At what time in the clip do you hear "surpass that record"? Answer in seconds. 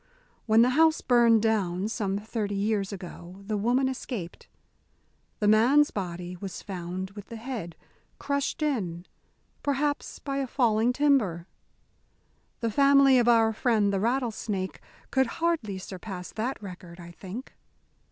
15.77-16.99